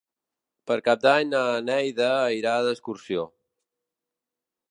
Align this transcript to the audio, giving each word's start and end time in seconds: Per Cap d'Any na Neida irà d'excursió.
Per 0.69 0.77
Cap 0.87 1.03
d'Any 1.03 1.29
na 1.33 1.41
Neida 1.67 2.09
irà 2.39 2.55
d'excursió. 2.69 3.27